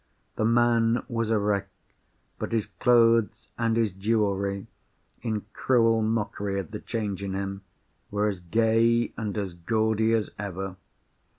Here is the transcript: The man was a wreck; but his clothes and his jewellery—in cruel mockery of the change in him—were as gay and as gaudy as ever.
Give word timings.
The 0.35 0.45
man 0.45 1.05
was 1.07 1.29
a 1.29 1.37
wreck; 1.37 1.69
but 2.39 2.53
his 2.53 2.65
clothes 2.65 3.49
and 3.55 3.77
his 3.77 3.91
jewellery—in 3.91 5.45
cruel 5.53 6.01
mockery 6.01 6.59
of 6.59 6.71
the 6.71 6.79
change 6.79 7.21
in 7.21 7.35
him—were 7.35 8.25
as 8.27 8.39
gay 8.39 9.13
and 9.15 9.37
as 9.37 9.53
gaudy 9.53 10.13
as 10.13 10.31
ever. 10.39 10.75